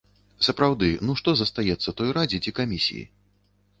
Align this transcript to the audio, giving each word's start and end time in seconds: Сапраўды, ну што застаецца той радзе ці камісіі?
Сапраўды, 0.47 0.87
ну 1.09 1.15
што 1.21 1.35
застаецца 1.41 1.95
той 1.99 2.09
радзе 2.17 2.43
ці 2.47 2.57
камісіі? 2.61 3.05